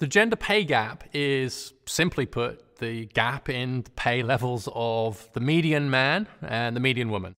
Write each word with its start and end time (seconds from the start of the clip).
The 0.00 0.06
gender 0.06 0.34
pay 0.34 0.64
gap 0.64 1.04
is, 1.12 1.74
simply 1.84 2.24
put, 2.24 2.78
the 2.78 3.04
gap 3.04 3.50
in 3.50 3.82
the 3.82 3.90
pay 3.90 4.22
levels 4.22 4.66
of 4.74 5.28
the 5.34 5.40
median 5.40 5.90
man 5.90 6.26
and 6.40 6.74
the 6.74 6.80
median 6.80 7.10
woman. 7.10 7.36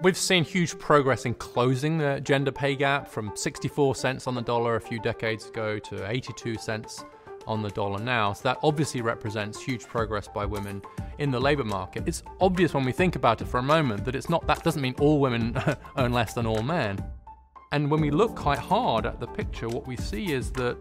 We've 0.00 0.16
seen 0.16 0.44
huge 0.44 0.78
progress 0.78 1.26
in 1.26 1.34
closing 1.34 1.98
the 1.98 2.22
gender 2.22 2.52
pay 2.52 2.74
gap 2.74 3.06
from 3.06 3.32
64 3.36 3.96
cents 3.96 4.26
on 4.26 4.34
the 4.34 4.40
dollar 4.40 4.76
a 4.76 4.80
few 4.80 4.98
decades 4.98 5.46
ago 5.46 5.78
to 5.78 6.10
82 6.10 6.56
cents 6.56 7.04
on 7.46 7.60
the 7.60 7.68
dollar 7.68 7.98
now. 7.98 8.32
So 8.32 8.44
that 8.44 8.58
obviously 8.62 9.02
represents 9.02 9.60
huge 9.60 9.84
progress 9.84 10.26
by 10.26 10.46
women 10.46 10.80
in 11.18 11.30
the 11.30 11.38
labor 11.38 11.64
market. 11.64 12.04
It's 12.06 12.22
obvious 12.40 12.72
when 12.72 12.86
we 12.86 12.92
think 12.92 13.14
about 13.14 13.42
it 13.42 13.44
for 13.48 13.58
a 13.58 13.62
moment 13.62 14.06
that 14.06 14.14
it's 14.14 14.30
not 14.30 14.46
that 14.46 14.64
doesn't 14.64 14.80
mean 14.80 14.94
all 15.00 15.20
women 15.20 15.54
earn 15.98 16.14
less 16.14 16.32
than 16.32 16.46
all 16.46 16.62
men. 16.62 17.04
And 17.72 17.90
when 17.90 18.00
we 18.00 18.10
look 18.10 18.36
quite 18.36 18.58
hard 18.58 19.06
at 19.06 19.18
the 19.18 19.26
picture, 19.26 19.68
what 19.68 19.86
we 19.86 19.96
see 19.96 20.32
is 20.32 20.50
that 20.52 20.80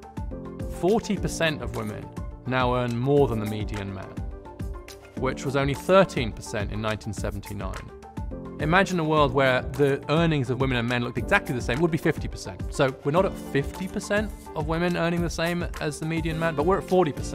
40% 0.79 1.61
of 1.61 1.75
women 1.75 2.07
now 2.45 2.75
earn 2.75 2.97
more 2.97 3.27
than 3.27 3.39
the 3.39 3.45
median 3.45 3.93
man, 3.93 4.13
which 5.17 5.45
was 5.45 5.55
only 5.55 5.73
13% 5.73 6.13
in 6.13 6.81
1979. 6.81 7.73
Imagine 8.59 8.99
a 8.99 9.03
world 9.03 9.33
where 9.33 9.63
the 9.63 10.01
earnings 10.09 10.49
of 10.49 10.61
women 10.61 10.77
and 10.77 10.87
men 10.87 11.03
looked 11.03 11.17
exactly 11.17 11.53
the 11.55 11.61
same, 11.61 11.77
it 11.77 11.81
would 11.81 11.91
be 11.91 11.97
50%. 11.97 12.71
So 12.73 12.95
we're 13.03 13.11
not 13.11 13.25
at 13.25 13.33
50% 13.33 14.31
of 14.55 14.67
women 14.67 14.95
earning 14.95 15.21
the 15.21 15.29
same 15.29 15.67
as 15.81 15.99
the 15.99 16.05
median 16.05 16.39
man, 16.39 16.55
but 16.55 16.65
we're 16.65 16.77
at 16.77 16.87
40%. 16.87 17.33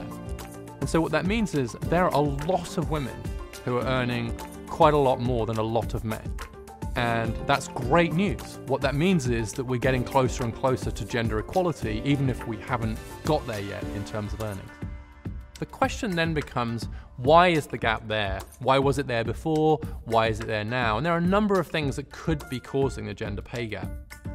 And 0.81 0.89
so 0.89 1.01
what 1.01 1.13
that 1.13 1.27
means 1.27 1.55
is 1.55 1.73
there 1.89 2.05
are 2.05 2.15
a 2.15 2.21
lot 2.21 2.79
of 2.79 2.91
women 2.91 3.17
who 3.65 3.79
are 3.79 3.85
earning 3.85 4.35
quite 4.67 4.95
a 4.95 4.99
lot 4.99 5.21
more 5.21 5.45
than 5.45 5.59
a 5.59 5.63
lot 5.63 5.93
of 5.93 6.05
men. 6.05 6.33
And 6.97 7.35
that's 7.47 7.69
great 7.69 8.13
news. 8.13 8.59
What 8.67 8.81
that 8.81 8.95
means 8.95 9.29
is 9.29 9.53
that 9.55 9.65
we're 9.65 9.79
getting 9.79 10.05
closer 10.05 10.45
and 10.45 10.55
closer 10.55 10.91
to 10.91 11.05
gender 11.05 11.39
equality, 11.39 12.03
even 12.05 12.29
if 12.29 12.47
we 12.47 12.57
haven't 12.59 12.99
got 13.25 13.47
there 13.47 13.61
yet 13.61 13.83
in 13.95 14.05
terms 14.05 14.33
of 14.33 14.43
earnings. 14.43 14.71
The 15.59 15.67
question 15.67 16.11
then 16.17 16.33
becomes 16.33 16.89
why 17.19 17.49
is 17.49 17.67
the 17.67 17.77
gap 17.77 18.09
there? 18.09 18.41
Why 18.61 18.79
was 18.79 18.99
it 18.99 19.07
there 19.07 19.25
before? 19.25 19.79
Why 20.05 20.29
is 20.29 20.41
it 20.41 20.47
there 20.47 20.65
now? 20.65 20.97
And 20.97 21.05
there 21.05 21.13
are 21.13 21.19
a 21.19 21.21
number 21.21 21.61
of 21.61 21.67
things 21.67 21.97
that 21.97 22.11
could 22.11 22.49
be 22.49 22.59
causing 22.59 23.05
the 23.05 23.13
gender 23.13 23.43
pay 23.43 23.67
gap. 23.67 23.91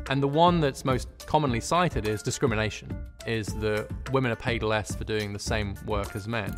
And 0.09 0.21
the 0.21 0.27
one 0.27 0.59
that's 0.59 0.85
most 0.85 1.07
commonly 1.25 1.59
cited 1.59 2.07
is 2.07 2.21
discrimination, 2.21 2.95
is 3.25 3.47
that 3.55 3.87
women 4.11 4.31
are 4.31 4.35
paid 4.35 4.61
less 4.61 4.93
for 4.93 5.03
doing 5.03 5.33
the 5.33 5.39
same 5.39 5.73
work 5.87 6.15
as 6.15 6.27
men. 6.27 6.55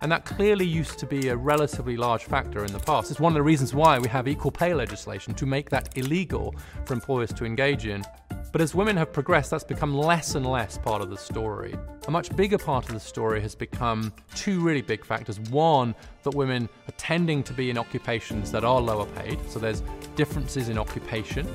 And 0.00 0.12
that 0.12 0.24
clearly 0.24 0.64
used 0.64 0.98
to 0.98 1.06
be 1.06 1.28
a 1.28 1.36
relatively 1.36 1.96
large 1.96 2.24
factor 2.24 2.64
in 2.64 2.72
the 2.72 2.78
past. 2.78 3.10
It's 3.10 3.20
one 3.20 3.32
of 3.32 3.34
the 3.34 3.42
reasons 3.42 3.74
why 3.74 3.98
we 3.98 4.08
have 4.08 4.28
equal 4.28 4.50
pay 4.50 4.74
legislation 4.74 5.34
to 5.34 5.46
make 5.46 5.70
that 5.70 5.96
illegal 5.96 6.54
for 6.84 6.94
employers 6.94 7.32
to 7.34 7.44
engage 7.44 7.86
in. 7.86 8.04
But 8.50 8.62
as 8.62 8.74
women 8.74 8.96
have 8.96 9.12
progressed, 9.12 9.50
that's 9.50 9.64
become 9.64 9.94
less 9.94 10.34
and 10.34 10.46
less 10.46 10.78
part 10.78 11.02
of 11.02 11.10
the 11.10 11.18
story. 11.18 11.76
A 12.06 12.10
much 12.10 12.34
bigger 12.34 12.56
part 12.56 12.86
of 12.86 12.94
the 12.94 13.00
story 13.00 13.40
has 13.42 13.54
become 13.54 14.12
two 14.34 14.60
really 14.60 14.80
big 14.80 15.04
factors. 15.04 15.38
One, 15.50 15.94
that 16.22 16.34
women 16.34 16.68
are 16.88 16.92
tending 16.96 17.42
to 17.42 17.52
be 17.52 17.68
in 17.68 17.76
occupations 17.76 18.50
that 18.52 18.64
are 18.64 18.80
lower 18.80 19.06
paid, 19.06 19.38
so 19.50 19.58
there's 19.58 19.82
differences 20.16 20.70
in 20.70 20.78
occupation, 20.78 21.46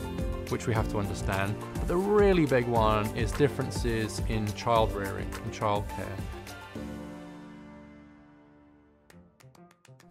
which 0.50 0.68
we 0.68 0.74
have 0.74 0.88
to 0.92 1.00
understand. 1.00 1.56
But 1.74 1.88
the 1.88 1.98
really 1.98 2.46
big 2.46 2.68
one 2.68 3.06
is 3.18 3.32
differences 3.32 4.22
in 4.30 4.46
child 4.54 4.92
rearing 4.94 5.30
and 5.44 5.54
childcare. 5.54 6.18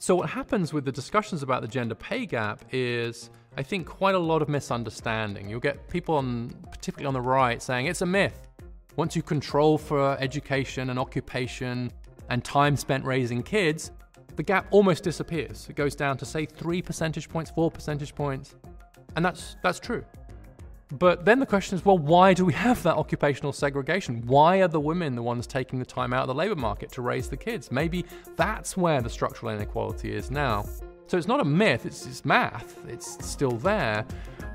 So, 0.03 0.17
what 0.17 0.28
happens 0.31 0.72
with 0.72 0.84
the 0.84 0.91
discussions 0.91 1.45
about 1.45 1.62
the 1.62 1.69
gender 1.69 1.95
pay 1.95 2.27
gap 2.27 2.64
is 2.72 3.31
I 3.56 3.62
think 3.62 3.86
quite 3.86 4.17
a 4.17 4.19
lot 4.19 4.42
of 4.42 4.48
misunderstanding. 4.48 5.48
You'll 5.48 5.61
get 5.61 5.89
people 5.89 6.17
on, 6.17 6.48
particularly 6.72 7.07
on 7.07 7.14
the 7.14 7.20
right, 7.20 7.63
saying 7.63 7.86
it's 7.86 8.02
a 8.02 8.07
myth. 8.07 8.48
Once 8.96 9.14
you 9.14 9.23
control 9.23 9.79
for 9.79 10.18
education 10.18 10.91
and 10.91 10.98
occupation 10.98 11.92
and 12.30 12.42
time 12.42 12.77
spent 12.77 13.05
raising 13.05 13.45
kids, 13.45 13.92
the 14.35 14.42
gap 14.42 14.67
almost 14.73 15.05
disappears. 15.05 15.68
It 15.70 15.77
goes 15.77 15.95
down 15.95 16.17
to 16.17 16.24
say 16.24 16.46
three 16.46 16.83
percentage 16.83 17.29
points, 17.29 17.52
four 17.52 17.70
percentage 17.70 18.12
points, 18.12 18.57
and 19.14 19.24
that's 19.24 19.55
that's 19.62 19.79
true. 19.79 20.05
But 20.98 21.25
then 21.25 21.39
the 21.39 21.47
question 21.47 21.79
is, 21.79 21.85
well, 21.85 21.97
why 21.97 22.35
do 22.35 22.45
we 22.45 22.53
have 22.53 22.83
that 22.83 22.97
occupational 22.97 23.53
segregation? 23.53 24.23
Why 24.27 24.58
are 24.58 24.69
the 24.69 24.80
women 24.80 25.14
the 25.14 25.23
ones 25.23 25.47
taking 25.47 25.79
the 25.79 25.86
time 25.86 26.13
out 26.13 26.23
of 26.23 26.29
the 26.29 26.35
labour 26.35 26.55
market 26.55 26.92
to 26.92 27.03
raise 27.03 27.29
the 27.29 27.36
kids? 27.36 27.73
Maybe 27.73 28.05
that's 28.36 28.77
where 28.77 29.01
the 29.01 29.08
structural 29.08 29.53
inequality 29.53 30.14
is 30.14 30.30
now. 30.30 30.67
So 31.07 31.17
it's 31.17 31.27
not 31.27 31.41
a 31.41 31.45
myth, 31.45 31.86
it's, 31.86 32.07
it's 32.07 32.25
math, 32.25 32.77
it's 32.89 33.25
still 33.25 33.53
there. 33.53 34.05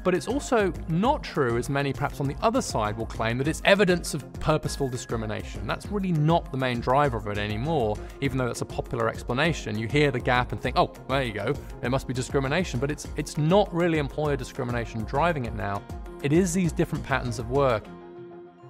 But 0.03 0.13
it's 0.13 0.27
also 0.27 0.71
not 0.87 1.23
true, 1.23 1.57
as 1.57 1.69
many 1.69 1.91
perhaps 1.91 2.19
on 2.19 2.27
the 2.27 2.35
other 2.41 2.61
side 2.61 2.97
will 2.97 3.07
claim, 3.07 3.37
that 3.39 3.47
it's 3.47 3.61
evidence 3.65 4.13
of 4.13 4.31
purposeful 4.33 4.87
discrimination. 4.87 5.67
That's 5.67 5.87
really 5.87 6.11
not 6.11 6.51
the 6.51 6.57
main 6.57 6.79
driver 6.79 7.17
of 7.17 7.27
it 7.27 7.37
anymore, 7.37 7.97
even 8.21 8.37
though 8.37 8.45
that's 8.45 8.61
a 8.61 8.65
popular 8.65 9.09
explanation. 9.09 9.77
You 9.77 9.87
hear 9.87 10.11
the 10.11 10.19
gap 10.19 10.51
and 10.51 10.61
think, 10.61 10.77
oh, 10.77 10.93
there 11.09 11.23
you 11.23 11.33
go, 11.33 11.53
it 11.81 11.89
must 11.89 12.07
be 12.07 12.13
discrimination. 12.13 12.79
But 12.79 12.91
it's, 12.91 13.07
it's 13.17 13.37
not 13.37 13.73
really 13.73 13.97
employer 13.97 14.37
discrimination 14.37 15.03
driving 15.03 15.45
it 15.45 15.55
now. 15.55 15.81
It 16.23 16.33
is 16.33 16.51
these 16.51 16.71
different 16.71 17.05
patterns 17.05 17.37
of 17.37 17.51
work. 17.51 17.85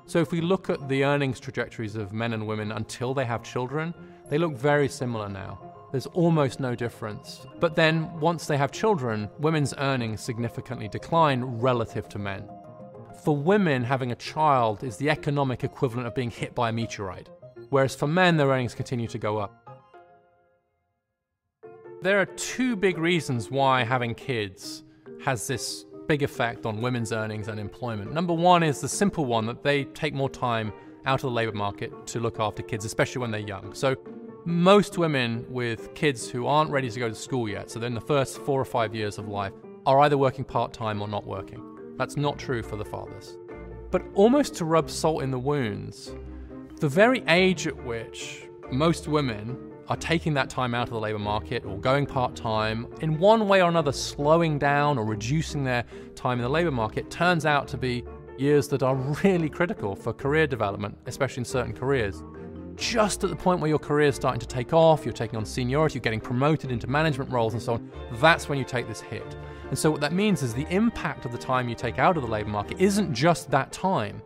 So 0.06 0.19
if 0.19 0.31
we 0.31 0.41
look 0.41 0.69
at 0.69 0.90
the 0.90 1.06
earnings 1.06 1.40
trajectories 1.40 1.96
of 1.96 2.12
men 2.12 2.34
and 2.34 2.46
women 2.46 2.74
until 2.74 3.13
they 3.13 3.24
have 3.24 3.41
children, 3.41 3.94
they 4.30 4.38
look 4.38 4.53
very 4.53 4.90
similar 4.90 5.30
now. 5.30 5.59
There's 5.91 6.08
almost 6.08 6.59
no 6.59 6.75
difference. 6.75 7.47
But 7.62 7.74
then, 7.74 8.19
once 8.19 8.47
they 8.47 8.58
have 8.58 8.74
children, 8.74 9.30
women's 9.40 9.74
earnings 9.78 10.19
significantly 10.19 10.90
decline 10.90 11.44
relative 11.44 12.09
to 12.09 12.19
men. 12.19 12.44
For 13.24 13.35
women, 13.35 13.81
having 13.84 14.12
a 14.12 14.16
child 14.16 14.84
is 14.84 14.97
the 14.97 15.09
economic 15.09 15.64
equivalent 15.64 16.08
of 16.08 16.16
being 16.16 16.31
hit 16.31 16.53
by 16.53 16.69
a 16.69 16.74
meteorite, 16.74 17.29
whereas 17.69 17.96
for 17.96 18.08
men, 18.08 18.35
their 18.35 18.50
earnings 18.50 18.75
continue 18.75 19.08
to 19.08 19.18
go 19.18 19.38
up. 19.38 19.64
There 22.02 22.19
are 22.19 22.25
two 22.25 22.75
big 22.75 22.97
reasons 22.97 23.50
why 23.50 23.85
having 23.85 24.16
kids 24.16 24.84
has 25.24 25.47
this 25.47 25.85
big 26.07 26.23
effect 26.23 26.66
on 26.66 26.81
women's 26.81 27.12
earnings 27.12 27.47
and 27.47 27.59
employment. 27.59 28.13
Number 28.13 28.34
one 28.34 28.63
is 28.63 28.79
the 28.81 28.90
simple 28.90 29.25
one 29.25 29.45
that 29.45 29.63
they 29.63 29.84
take 29.85 30.13
more 30.13 30.29
time 30.29 30.72
out 31.06 31.16
of 31.16 31.29
the 31.29 31.31
labour 31.31 31.53
market 31.53 32.07
to 32.07 32.19
look 32.19 32.40
after 32.40 32.63
kids, 32.63 32.85
especially 32.85 33.22
when 33.22 33.31
they're 33.31 33.41
young. 33.41 33.73
So 33.73 33.95
most 34.46 34.97
women 34.97 35.46
with 35.50 35.94
kids 35.94 36.29
who 36.29 36.47
aren't 36.47 36.72
ready 36.72 36.90
to 36.90 37.00
go 37.00 37.09
to 37.09 37.16
school 37.16 37.50
yet, 37.50 37.69
so 37.69 37.79
they're 37.79 37.88
in 37.88 37.94
the 37.94 38.01
first 38.01 38.40
four 38.40 38.59
or 38.59 38.66
five 38.66 38.96
years 38.96 39.17
of 39.17 39.28
life, 39.28 39.53
are 39.85 40.00
either 40.00 40.17
working 40.17 40.44
part 40.44 40.73
time 40.73 41.01
or 41.01 41.07
not 41.07 41.25
working. 41.25 41.62
That's 41.97 42.17
not 42.17 42.38
true 42.38 42.62
for 42.62 42.75
the 42.75 42.85
fathers. 42.85 43.38
But 43.91 44.03
almost 44.13 44.56
to 44.56 44.66
rub 44.66 44.90
salt 44.90 45.23
in 45.23 45.31
the 45.31 45.40
wounds, 45.40 46.13
the 46.79 46.90
very 46.90 47.23
age 47.28 47.67
at 47.67 47.85
which 47.85 48.47
most 48.72 49.07
women 49.07 49.66
are 49.89 49.95
taking 49.97 50.33
that 50.33 50.49
time 50.49 50.73
out 50.73 50.87
of 50.87 50.93
the 50.93 50.99
labour 50.99 51.19
market 51.19 51.65
or 51.65 51.77
going 51.77 52.05
part 52.05 52.35
time, 52.35 52.87
in 53.01 53.17
one 53.17 53.47
way 53.47 53.61
or 53.61 53.69
another 53.69 53.91
slowing 53.91 54.59
down 54.59 54.97
or 54.97 55.05
reducing 55.05 55.63
their 55.63 55.85
time 56.15 56.39
in 56.39 56.43
the 56.43 56.49
labour 56.49 56.71
market, 56.71 57.09
turns 57.09 57.45
out 57.45 57.67
to 57.69 57.77
be 57.77 58.03
years 58.37 58.67
that 58.67 58.83
are 58.83 58.95
really 59.23 59.49
critical 59.49 59.95
for 59.95 60.13
career 60.13 60.47
development, 60.47 60.97
especially 61.05 61.41
in 61.41 61.45
certain 61.45 61.73
careers 61.73 62.23
just 62.77 63.23
at 63.23 63.29
the 63.29 63.35
point 63.35 63.59
where 63.59 63.69
your 63.69 63.79
career 63.79 64.07
is 64.07 64.15
starting 64.15 64.39
to 64.39 64.47
take 64.47 64.71
off, 64.71 65.03
you're 65.03 65.13
taking 65.13 65.35
on 65.35 65.45
seniority, 65.45 65.95
you're 65.95 66.01
getting 66.01 66.21
promoted 66.21 66.71
into 66.71 66.87
management 66.87 67.31
roles 67.31 67.53
and 67.53 67.61
so 67.61 67.73
on, 67.73 67.91
that's 68.13 68.47
when 68.47 68.57
you 68.57 68.63
take 68.63 68.87
this 68.87 69.01
hit. 69.01 69.35
And 69.69 69.77
so 69.77 69.91
what 69.91 69.99
that 70.01 70.13
means 70.13 70.43
is 70.43 70.53
the 70.53 70.67
impact 70.69 71.25
of 71.25 71.31
the 71.31 71.37
time 71.37 71.67
you 71.67 71.75
take 71.75 71.99
out 71.99 72.15
of 72.15 72.23
the 72.23 72.29
labour 72.29 72.49
market 72.49 72.79
isn't 72.79 73.13
just 73.13 73.51
that 73.51 73.71
time, 73.71 74.21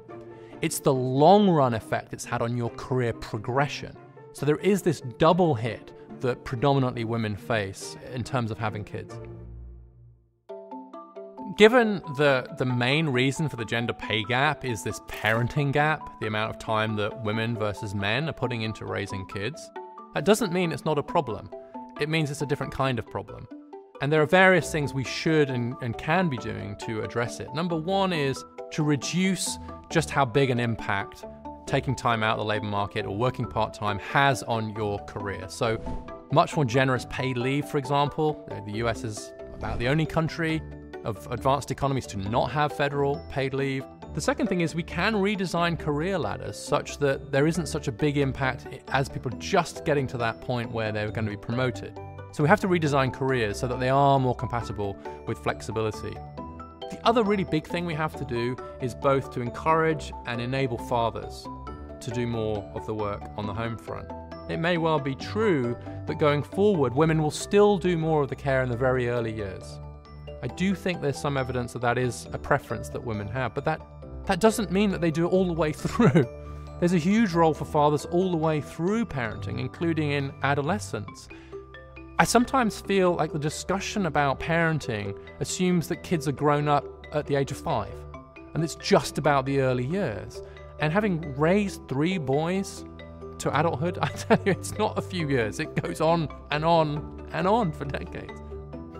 it's 0.61 0.79
the 0.79 0.93
long 0.93 1.49
run 1.49 1.73
effect 1.73 2.13
it's 2.13 2.25
had 2.25 2.41
on 2.41 2.55
your 2.55 2.69
career 2.71 3.13
progression. 3.13 3.95
So 4.33 4.45
there 4.45 4.57
is 4.57 4.81
this 4.81 5.01
double 5.17 5.55
hit 5.55 5.91
that 6.21 6.43
predominantly 6.45 7.03
women 7.03 7.35
face 7.35 7.97
in 8.13 8.23
terms 8.23 8.51
of 8.51 8.57
having 8.57 8.83
kids. 8.83 9.13
Given 11.57 12.01
the, 12.15 12.47
the 12.57 12.65
main 12.65 13.09
reason 13.09 13.49
for 13.49 13.57
the 13.57 13.65
gender 13.65 13.93
pay 13.93 14.23
gap 14.23 14.63
is 14.63 14.83
this 14.83 15.01
parenting 15.01 15.73
gap, 15.73 16.19
the 16.21 16.27
amount 16.27 16.49
of 16.51 16.59
time 16.59 16.95
that 16.95 17.23
women 17.23 17.57
versus 17.57 17.93
men 17.93 18.29
are 18.29 18.33
putting 18.33 18.61
into 18.61 18.85
raising 18.85 19.25
kids, 19.27 19.69
that 20.13 20.23
doesn't 20.23 20.53
mean 20.53 20.71
it's 20.71 20.85
not 20.85 20.97
a 20.97 21.03
problem. 21.03 21.49
It 21.99 22.07
means 22.07 22.31
it's 22.31 22.41
a 22.41 22.45
different 22.45 22.71
kind 22.71 22.99
of 22.99 23.05
problem. 23.05 23.47
And 24.01 24.11
there 24.11 24.21
are 24.21 24.27
various 24.27 24.71
things 24.71 24.93
we 24.93 25.03
should 25.03 25.49
and, 25.49 25.75
and 25.81 25.97
can 25.97 26.29
be 26.29 26.37
doing 26.37 26.75
to 26.85 27.01
address 27.01 27.39
it. 27.39 27.53
Number 27.53 27.75
one 27.75 28.13
is 28.13 28.43
to 28.71 28.83
reduce 28.83 29.59
just 29.89 30.09
how 30.09 30.23
big 30.23 30.49
an 30.49 30.59
impact 30.59 31.25
taking 31.71 31.95
time 31.95 32.21
out 32.21 32.33
of 32.33 32.39
the 32.39 32.45
labor 32.45 32.65
market 32.65 33.05
or 33.05 33.15
working 33.15 33.45
part 33.45 33.73
time 33.73 33.97
has 33.99 34.43
on 34.43 34.75
your 34.75 34.99
career. 35.05 35.45
So, 35.47 35.79
much 36.33 36.53
more 36.57 36.65
generous 36.65 37.05
paid 37.09 37.37
leave, 37.37 37.65
for 37.65 37.77
example. 37.77 38.45
The 38.65 38.73
US 38.83 39.05
is 39.05 39.31
about 39.53 39.79
the 39.79 39.87
only 39.87 40.05
country 40.05 40.61
of 41.05 41.25
advanced 41.31 41.71
economies 41.71 42.05
to 42.07 42.17
not 42.17 42.51
have 42.51 42.73
federal 42.73 43.25
paid 43.31 43.53
leave. 43.53 43.85
The 44.13 44.19
second 44.19 44.47
thing 44.47 44.59
is 44.59 44.75
we 44.75 44.83
can 44.83 45.13
redesign 45.13 45.79
career 45.79 46.19
ladders 46.19 46.59
such 46.59 46.97
that 46.97 47.31
there 47.31 47.47
isn't 47.47 47.67
such 47.67 47.87
a 47.87 47.91
big 47.93 48.17
impact 48.17 48.67
as 48.89 49.07
people 49.07 49.31
just 49.37 49.85
getting 49.85 50.07
to 50.07 50.17
that 50.17 50.41
point 50.41 50.69
where 50.69 50.91
they're 50.91 51.09
going 51.09 51.23
to 51.23 51.31
be 51.31 51.37
promoted. 51.37 51.97
So 52.33 52.43
we 52.43 52.49
have 52.49 52.59
to 52.59 52.67
redesign 52.67 53.13
careers 53.13 53.57
so 53.57 53.67
that 53.69 53.79
they 53.79 53.89
are 53.89 54.19
more 54.19 54.35
compatible 54.35 54.97
with 55.25 55.37
flexibility. 55.37 56.17
The 56.91 56.99
other 57.07 57.23
really 57.23 57.45
big 57.45 57.65
thing 57.65 57.85
we 57.85 57.93
have 57.93 58.17
to 58.17 58.25
do 58.25 58.57
is 58.81 58.93
both 58.93 59.31
to 59.35 59.41
encourage 59.41 60.11
and 60.25 60.41
enable 60.41 60.77
fathers. 60.77 61.47
To 62.01 62.11
do 62.11 62.27
more 62.27 62.69
of 62.75 62.85
the 62.85 62.93
work 62.93 63.21
on 63.37 63.45
the 63.45 63.53
home 63.53 63.77
front. 63.77 64.11
It 64.49 64.57
may 64.57 64.77
well 64.77 64.99
be 64.99 65.15
true 65.15 65.77
that 66.07 66.19
going 66.19 66.43
forward, 66.43 66.93
women 66.93 67.21
will 67.21 67.31
still 67.31 67.77
do 67.77 67.97
more 67.97 68.23
of 68.23 68.29
the 68.29 68.35
care 68.35 68.63
in 68.63 68.69
the 68.69 68.77
very 68.77 69.07
early 69.07 69.33
years. 69.33 69.79
I 70.43 70.47
do 70.47 70.73
think 70.73 71.01
there's 71.01 71.19
some 71.19 71.37
evidence 71.37 71.73
that 71.73 71.81
that 71.83 71.97
is 71.97 72.27
a 72.33 72.37
preference 72.37 72.89
that 72.89 73.03
women 73.03 73.27
have, 73.27 73.53
but 73.53 73.63
that, 73.65 73.81
that 74.25 74.39
doesn't 74.39 74.71
mean 74.71 74.89
that 74.89 74.99
they 74.99 75.11
do 75.11 75.25
it 75.25 75.29
all 75.29 75.45
the 75.45 75.53
way 75.53 75.71
through. 75.73 76.25
There's 76.79 76.93
a 76.93 76.97
huge 76.97 77.33
role 77.33 77.53
for 77.53 77.65
fathers 77.65 78.05
all 78.05 78.31
the 78.31 78.37
way 78.37 78.59
through 78.59 79.05
parenting, 79.05 79.59
including 79.59 80.11
in 80.11 80.33
adolescence. 80.41 81.29
I 82.17 82.23
sometimes 82.23 82.81
feel 82.81 83.13
like 83.13 83.31
the 83.31 83.39
discussion 83.39 84.07
about 84.07 84.39
parenting 84.39 85.17
assumes 85.39 85.87
that 85.87 86.03
kids 86.03 86.27
are 86.27 86.33
grown 86.33 86.67
up 86.67 86.85
at 87.13 87.25
the 87.27 87.35
age 87.35 87.51
of 87.51 87.57
five, 87.57 87.93
and 88.53 88.63
it's 88.63 88.75
just 88.75 89.17
about 89.17 89.45
the 89.45 89.59
early 89.61 89.85
years. 89.85 90.41
And 90.81 90.91
having 90.91 91.33
raised 91.37 91.87
three 91.87 92.17
boys 92.17 92.83
to 93.37 93.57
adulthood, 93.57 93.99
I 94.01 94.07
tell 94.07 94.39
you, 94.45 94.51
it's 94.51 94.77
not 94.77 94.97
a 94.97 95.01
few 95.01 95.29
years. 95.29 95.59
It 95.59 95.81
goes 95.81 96.01
on 96.01 96.27
and 96.49 96.65
on 96.65 97.27
and 97.31 97.47
on 97.47 97.71
for 97.71 97.85
decades. 97.85 98.39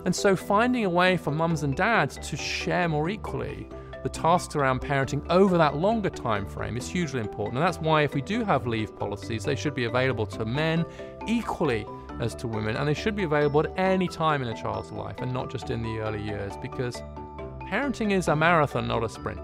And 0.04 0.14
so 0.14 0.34
finding 0.34 0.84
a 0.84 0.90
way 0.90 1.16
for 1.16 1.30
mums 1.30 1.62
and 1.62 1.76
dads 1.76 2.16
to 2.28 2.36
share 2.36 2.88
more 2.88 3.08
equally 3.08 3.68
the 4.02 4.08
tasks 4.08 4.56
around 4.56 4.80
parenting 4.80 5.24
over 5.30 5.56
that 5.58 5.76
longer 5.76 6.10
time 6.10 6.44
frame 6.46 6.76
is 6.76 6.88
hugely 6.88 7.20
important. 7.20 7.58
And 7.58 7.66
that's 7.66 7.78
why 7.78 8.02
if 8.02 8.14
we 8.14 8.20
do 8.20 8.44
have 8.44 8.66
leave 8.66 8.96
policies, 8.96 9.44
they 9.44 9.54
should 9.54 9.74
be 9.74 9.84
available 9.84 10.26
to 10.26 10.44
men 10.44 10.84
equally 11.28 11.86
as 12.20 12.34
to 12.36 12.48
women, 12.48 12.76
and 12.76 12.86
they 12.86 12.94
should 12.94 13.16
be 13.16 13.22
available 13.22 13.60
at 13.60 13.72
any 13.78 14.08
time 14.08 14.42
in 14.42 14.48
a 14.48 14.60
child's 14.60 14.90
life 14.90 15.16
and 15.18 15.32
not 15.32 15.50
just 15.50 15.70
in 15.70 15.82
the 15.82 15.98
early 15.98 16.22
years 16.22 16.52
because 16.60 17.00
parenting 17.70 18.12
is 18.12 18.28
a 18.28 18.36
marathon, 18.36 18.88
not 18.88 19.04
a 19.04 19.08
sprint. 19.08 19.40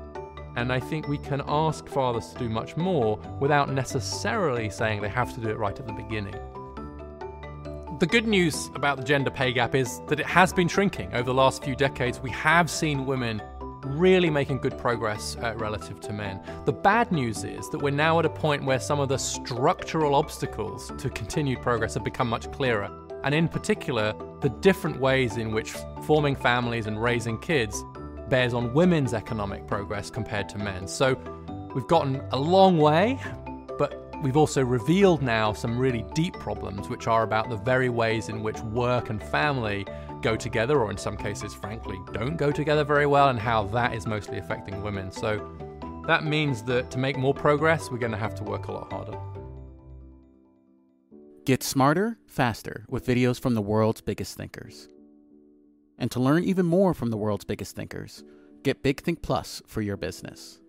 And 0.58 0.72
I 0.72 0.80
think 0.80 1.06
we 1.06 1.18
can 1.18 1.40
ask 1.46 1.86
fathers 1.86 2.32
to 2.32 2.38
do 2.40 2.48
much 2.48 2.76
more 2.76 3.16
without 3.38 3.72
necessarily 3.72 4.68
saying 4.70 5.00
they 5.00 5.08
have 5.08 5.32
to 5.34 5.40
do 5.40 5.48
it 5.48 5.56
right 5.56 5.78
at 5.78 5.86
the 5.86 5.92
beginning. 5.92 6.34
The 8.00 8.06
good 8.06 8.26
news 8.26 8.68
about 8.74 8.96
the 8.96 9.04
gender 9.04 9.30
pay 9.30 9.52
gap 9.52 9.76
is 9.76 10.00
that 10.08 10.18
it 10.18 10.26
has 10.26 10.52
been 10.52 10.66
shrinking 10.66 11.14
over 11.14 11.22
the 11.22 11.34
last 11.34 11.62
few 11.62 11.76
decades. 11.76 12.18
We 12.18 12.32
have 12.32 12.68
seen 12.68 13.06
women 13.06 13.40
really 13.84 14.30
making 14.30 14.58
good 14.58 14.76
progress 14.76 15.36
uh, 15.36 15.54
relative 15.56 16.00
to 16.00 16.12
men. 16.12 16.40
The 16.64 16.72
bad 16.72 17.12
news 17.12 17.44
is 17.44 17.70
that 17.70 17.78
we're 17.78 17.90
now 17.90 18.18
at 18.18 18.26
a 18.26 18.30
point 18.30 18.64
where 18.64 18.80
some 18.80 18.98
of 18.98 19.08
the 19.08 19.16
structural 19.16 20.16
obstacles 20.16 20.90
to 20.98 21.08
continued 21.08 21.62
progress 21.62 21.94
have 21.94 22.02
become 22.02 22.28
much 22.28 22.50
clearer. 22.50 22.90
And 23.22 23.32
in 23.32 23.46
particular, 23.46 24.12
the 24.40 24.48
different 24.48 25.00
ways 25.00 25.36
in 25.36 25.52
which 25.52 25.72
forming 26.02 26.34
families 26.34 26.88
and 26.88 27.00
raising 27.00 27.38
kids 27.38 27.84
bears 28.28 28.54
on 28.54 28.72
women's 28.74 29.14
economic 29.14 29.66
progress 29.66 30.10
compared 30.10 30.48
to 30.50 30.58
men. 30.58 30.86
So 30.86 31.14
we've 31.74 31.86
gotten 31.86 32.22
a 32.32 32.38
long 32.38 32.78
way, 32.78 33.18
but 33.78 34.08
We've 34.22 34.36
also 34.36 34.64
revealed 34.64 35.22
now 35.22 35.52
some 35.52 35.78
really 35.78 36.04
deep 36.12 36.34
problems, 36.34 36.88
which 36.88 37.06
are 37.06 37.22
about 37.22 37.48
the 37.48 37.56
very 37.56 37.88
ways 37.88 38.28
in 38.28 38.42
which 38.42 38.58
work 38.60 39.10
and 39.10 39.22
family 39.22 39.86
go 40.22 40.34
together, 40.34 40.80
or 40.80 40.90
in 40.90 40.96
some 40.96 41.16
cases, 41.16 41.54
frankly, 41.54 42.00
don't 42.12 42.36
go 42.36 42.50
together 42.50 42.82
very 42.82 43.06
well, 43.06 43.28
and 43.28 43.38
how 43.38 43.62
that 43.68 43.94
is 43.94 44.08
mostly 44.08 44.38
affecting 44.38 44.82
women. 44.82 45.12
So 45.12 45.38
that 46.08 46.24
means 46.24 46.64
that 46.64 46.90
to 46.90 46.98
make 46.98 47.16
more 47.16 47.32
progress, 47.32 47.92
we're 47.92 47.98
going 47.98 48.10
to 48.10 48.18
have 48.18 48.34
to 48.36 48.42
work 48.42 48.66
a 48.66 48.72
lot 48.72 48.92
harder. 48.92 49.16
Get 51.44 51.62
smarter, 51.62 52.18
faster 52.26 52.86
with 52.88 53.06
videos 53.06 53.40
from 53.40 53.54
the 53.54 53.62
world's 53.62 54.00
biggest 54.00 54.36
thinkers. 54.36 54.88
And 55.98 56.10
to 56.12 56.20
learn 56.20 56.44
even 56.44 56.66
more 56.66 56.94
from 56.94 57.10
the 57.10 57.16
world's 57.16 57.44
biggest 57.44 57.74
thinkers, 57.74 58.24
get 58.62 58.82
Big 58.82 59.00
Think 59.00 59.20
Plus 59.22 59.62
for 59.66 59.82
your 59.82 59.96
business. 59.96 60.60